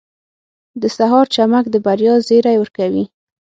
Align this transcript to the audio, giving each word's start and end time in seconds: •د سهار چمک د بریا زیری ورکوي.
•د 0.81 0.83
سهار 0.97 1.25
چمک 1.35 1.65
د 1.69 1.75
بریا 1.85 2.13
زیری 2.27 2.55
ورکوي. 2.59 3.03